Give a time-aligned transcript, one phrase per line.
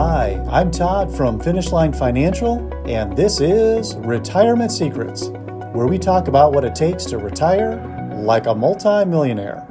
[0.00, 5.30] Hi, I'm Todd from Finish Line Financial, and this is Retirement Secrets,
[5.72, 9.66] where we talk about what it takes to retire like a multimillionaire.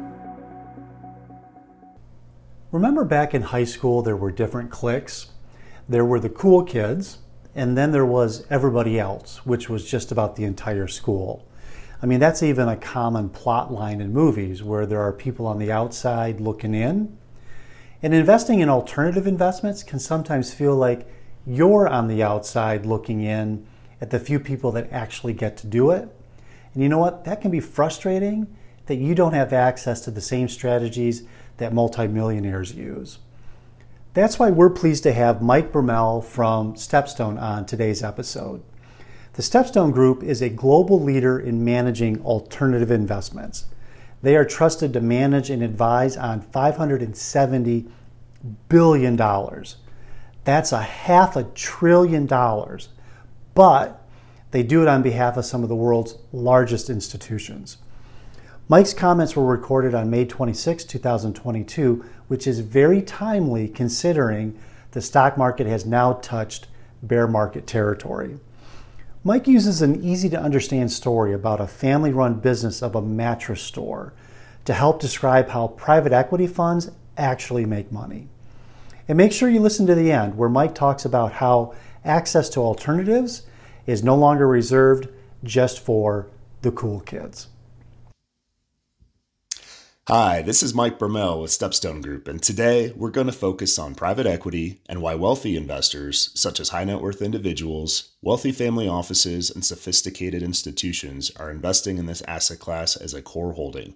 [2.74, 5.28] Remember back in high school, there were different cliques?
[5.88, 7.20] There were the cool kids,
[7.56, 11.48] and then there was everybody else, which was just about the entire school.
[12.02, 15.58] I mean, that's even a common plot line in movies where there are people on
[15.58, 17.18] the outside looking in.
[18.04, 21.08] And investing in alternative investments can sometimes feel like
[21.46, 23.66] you're on the outside looking in
[24.00, 26.08] at the few people that actually get to do it.
[26.74, 27.26] And you know what?
[27.26, 28.56] That can be frustrating
[28.86, 31.24] that you don't have access to the same strategies
[31.58, 33.20] that multimillionaires use.
[34.14, 38.64] That's why we're pleased to have Mike Bermel from Stepstone on today's episode.
[39.34, 43.66] The Stepstone Group is a global leader in managing alternative investments.
[44.22, 47.90] They are trusted to manage and advise on $570
[48.70, 49.16] billion.
[50.44, 52.90] That's a half a trillion dollars,
[53.54, 54.02] but
[54.52, 57.78] they do it on behalf of some of the world's largest institutions.
[58.70, 64.60] Mike's comments were recorded on May 26, 2022, which is very timely considering
[64.92, 66.68] the stock market has now touched
[67.02, 68.40] bear market territory.
[69.28, 73.62] Mike uses an easy to understand story about a family run business of a mattress
[73.62, 74.14] store
[74.64, 78.30] to help describe how private equity funds actually make money.
[79.06, 82.62] And make sure you listen to the end, where Mike talks about how access to
[82.62, 83.42] alternatives
[83.86, 85.10] is no longer reserved
[85.44, 86.30] just for
[86.62, 87.50] the cool kids.
[90.10, 93.94] Hi, this is Mike Bermel with Stepstone Group, and today we're going to focus on
[93.94, 99.52] private equity and why wealthy investors, such as high net worth individuals, wealthy family offices,
[99.52, 103.96] and sophisticated institutions, are investing in this asset class as a core holding.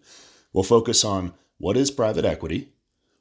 [0.51, 2.73] We'll focus on what is private equity,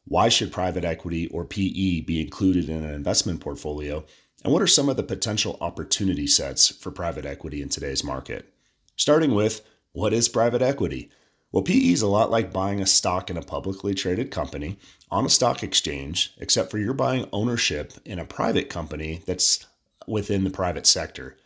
[0.05, 4.05] why should private equity or PE be included in an investment portfolio,
[4.43, 8.53] and what are some of the potential opportunity sets for private equity in today's market.
[8.97, 11.09] Starting with what is private equity?
[11.53, 14.79] Well, PE is a lot like buying a stock in a publicly traded company
[15.11, 19.67] on a stock exchange, except for you're buying ownership in a private company that's
[20.07, 21.37] within the private sector.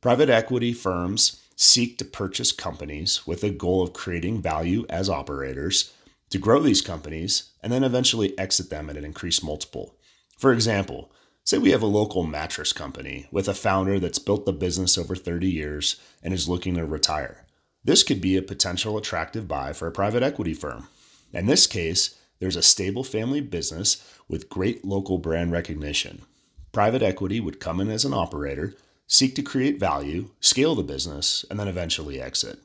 [0.00, 5.92] Private equity firms seek to purchase companies with a goal of creating value as operators,
[6.30, 9.94] to grow these companies, and then eventually exit them at an increased multiple.
[10.38, 11.12] For example,
[11.44, 15.14] say we have a local mattress company with a founder that's built the business over
[15.14, 17.44] 30 years and is looking to retire.
[17.84, 20.88] This could be a potential attractive buy for a private equity firm.
[21.32, 26.22] In this case, there's a stable family business with great local brand recognition.
[26.70, 28.74] Private equity would come in as an operator,
[29.06, 32.58] seek to create value, scale the business, and then eventually exit.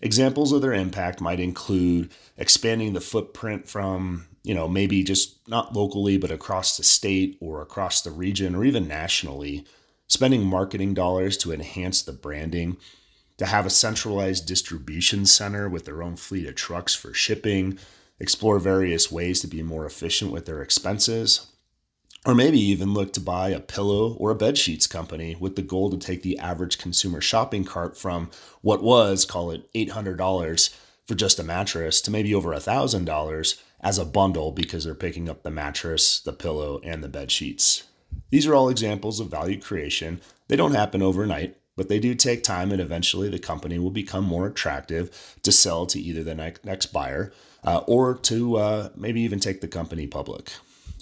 [0.00, 5.74] Examples of their impact might include expanding the footprint from, you know, maybe just not
[5.74, 9.64] locally, but across the state or across the region or even nationally,
[10.08, 12.76] spending marketing dollars to enhance the branding,
[13.42, 17.76] to have a centralized distribution center with their own fleet of trucks for shipping,
[18.20, 21.48] explore various ways to be more efficient with their expenses,
[22.24, 25.62] or maybe even look to buy a pillow or a bed sheets company with the
[25.62, 28.30] goal to take the average consumer shopping cart from
[28.60, 30.76] what was, call it $800
[31.08, 35.42] for just a mattress, to maybe over $1,000 as a bundle because they're picking up
[35.42, 37.82] the mattress, the pillow, and the bed sheets.
[38.30, 40.20] These are all examples of value creation.
[40.46, 44.24] They don't happen overnight but they do take time and eventually the company will become
[44.24, 46.34] more attractive to sell to either the
[46.64, 47.32] next buyer
[47.64, 50.52] uh, or to uh, maybe even take the company public.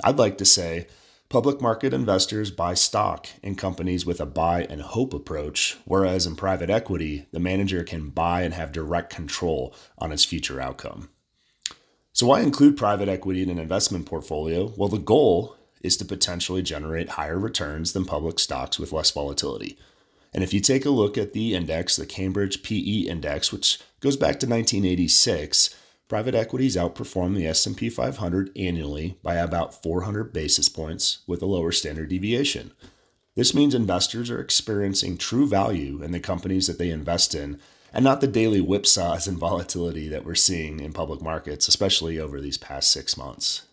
[0.05, 0.87] I'd like to say
[1.29, 6.37] public market investors buy stock in companies with a buy and hope approach, whereas in
[6.37, 11.09] private equity, the manager can buy and have direct control on its future outcome.
[12.13, 14.73] So, why include private equity in an investment portfolio?
[14.77, 19.79] Well, the goal is to potentially generate higher returns than public stocks with less volatility.
[20.33, 24.17] And if you take a look at the index, the Cambridge PE index, which goes
[24.17, 25.77] back to 1986,
[26.09, 31.73] private equities outperform the S&P 500 annually by about 400 basis points with a lower
[31.73, 32.73] standard deviation.
[33.35, 37.61] This means investors are experiencing true value in the companies that they invest in
[37.93, 42.41] and not the daily whipsaws and volatility that we're seeing in public markets, especially over
[42.41, 43.67] these past 6 months.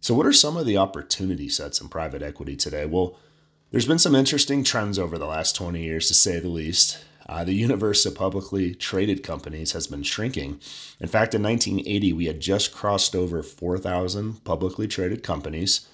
[0.00, 2.86] So what are some of the opportunity sets in private equity today?
[2.86, 3.18] Well,
[3.70, 7.04] there's been some interesting trends over the last 20 years, to say the least.
[7.28, 10.60] Uh, the universe of publicly traded companies has been shrinking.
[11.00, 15.88] In fact, in 1980, we had just crossed over 4,000 publicly traded companies.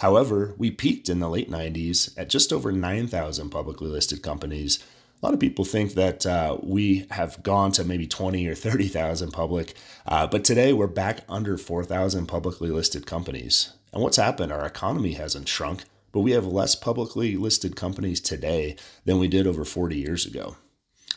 [0.00, 4.78] However, we peaked in the late 90s at just over 9,000 publicly listed companies.
[5.20, 9.32] A lot of people think that uh, we have gone to maybe 20 or 30,000
[9.32, 9.74] public,
[10.06, 13.72] uh, but today we're back under 4,000 publicly listed companies.
[13.92, 14.52] And what's happened?
[14.52, 15.84] Our economy hasn't shrunk,
[16.16, 18.74] but we have less publicly listed companies today
[19.04, 20.56] than we did over 40 years ago.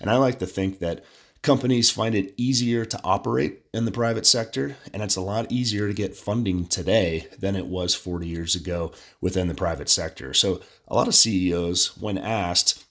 [0.01, 1.05] And I like to think that
[1.41, 5.87] companies find it easier to operate in the private sector, and it's a lot easier
[5.87, 8.91] to get funding today than it was 40 years ago
[9.21, 10.33] within the private sector.
[10.33, 10.59] So,
[10.89, 12.83] a lot of CEOs, when asked,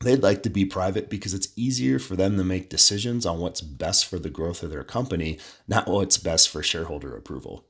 [0.00, 3.60] they'd like to be private because it's easier for them to make decisions on what's
[3.60, 7.66] best for the growth of their company, not what's best for shareholder approval.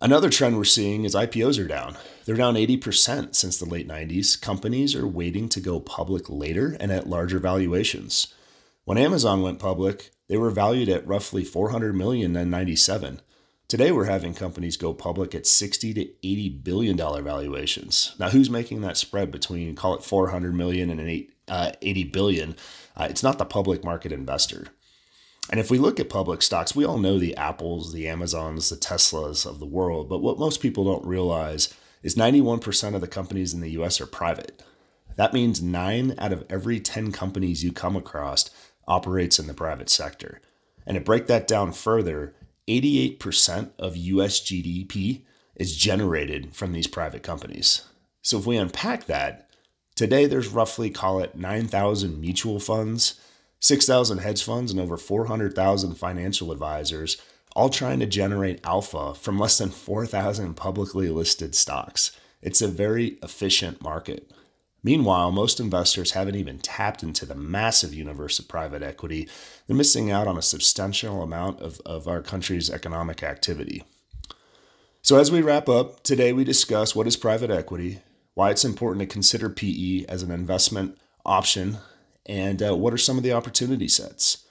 [0.00, 1.96] Another trend we're seeing is IPOs are down.
[2.26, 4.38] They're down 80% since the late 90s.
[4.38, 8.34] Companies are waiting to go public later and at larger valuations.
[8.84, 13.22] When Amazon went public, they were valued at roughly 400 million in 97.
[13.68, 18.14] Today we're having companies go public at 60 to 80 billion dollar valuations.
[18.18, 22.04] Now who's making that spread between call it 400 million and an eight, uh, 80
[22.04, 22.56] billion?
[22.96, 24.68] Uh, it's not the public market investor.
[25.50, 28.76] And if we look at public stocks, we all know the Apples, the Amazons, the
[28.76, 30.08] Teslas of the world.
[30.08, 31.72] But what most people don't realize
[32.02, 34.62] is 91% of the companies in the US are private.
[35.16, 38.50] That means nine out of every 10 companies you come across
[38.86, 40.40] operates in the private sector.
[40.86, 42.34] And to break that down further,
[42.68, 45.22] 88% of US GDP
[45.54, 47.82] is generated from these private companies.
[48.22, 49.48] So if we unpack that,
[49.94, 53.20] today there's roughly, call it 9,000 mutual funds
[53.60, 57.20] 6,000 hedge funds and over 400,000 financial advisors,
[57.54, 62.12] all trying to generate alpha from less than 4,000 publicly listed stocks.
[62.42, 64.30] It's a very efficient market.
[64.82, 69.28] Meanwhile, most investors haven't even tapped into the massive universe of private equity.
[69.66, 73.82] They're missing out on a substantial amount of, of our country's economic activity.
[75.02, 78.00] So, as we wrap up, today we discuss what is private equity,
[78.34, 81.78] why it's important to consider PE as an investment option
[82.26, 84.44] and uh, what are some of the opportunity sets?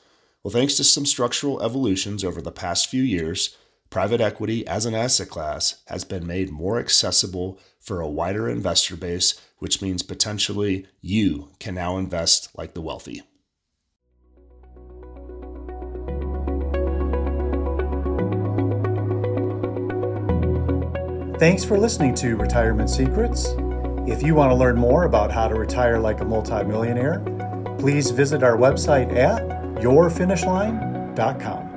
[0.44, 3.58] Well, thanks to some structural evolutions over the past few years,
[3.90, 8.96] private equity as an asset class has been made more accessible for a wider investor
[8.96, 13.24] base, which means potentially you can now invest like the wealthy.
[21.38, 23.48] Thanks for listening to Retirement Secrets.
[24.08, 27.35] If you want to learn more about how to retire like a multimillionaire,
[27.86, 29.44] please visit our website at
[29.76, 31.70] yourfinishline.com.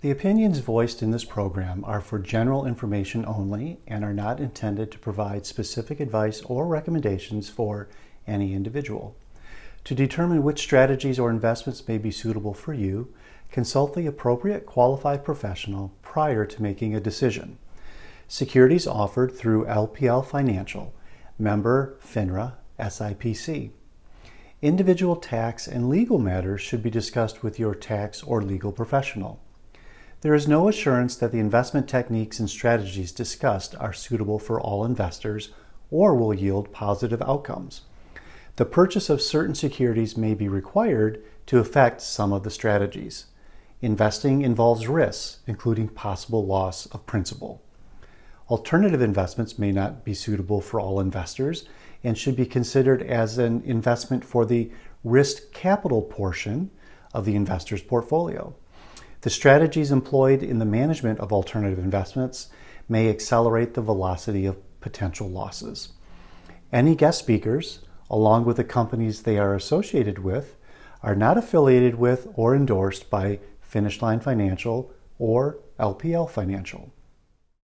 [0.00, 4.90] The opinions voiced in this program are for general information only and are not intended
[4.90, 7.90] to provide specific advice or recommendations for
[8.26, 9.14] any individual.
[9.84, 13.12] To determine which strategies or investments may be suitable for you,
[13.50, 17.58] consult the appropriate qualified professional prior to making a decision.
[18.28, 20.92] Securities offered through LPL Financial,
[21.38, 23.70] member FINRA, SIPC.
[24.60, 29.40] Individual tax and legal matters should be discussed with your tax or legal professional.
[30.22, 34.84] There is no assurance that the investment techniques and strategies discussed are suitable for all
[34.84, 35.50] investors
[35.88, 37.82] or will yield positive outcomes.
[38.56, 43.26] The purchase of certain securities may be required to affect some of the strategies.
[43.80, 47.62] Investing involves risks, including possible loss of principal.
[48.48, 51.68] Alternative investments may not be suitable for all investors
[52.04, 54.70] and should be considered as an investment for the
[55.02, 56.70] risk capital portion
[57.12, 58.54] of the investor's portfolio.
[59.22, 62.48] The strategies employed in the management of alternative investments
[62.88, 65.88] may accelerate the velocity of potential losses.
[66.72, 70.54] Any guest speakers, along with the companies they are associated with,
[71.02, 76.92] are not affiliated with or endorsed by Finish Line Financial or LPL Financial.